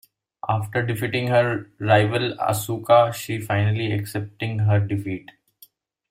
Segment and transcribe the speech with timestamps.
[0.49, 5.29] After defeating her rival Asuka, she finally accepting her defeat.